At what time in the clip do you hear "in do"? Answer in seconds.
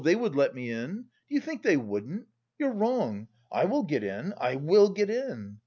0.71-1.35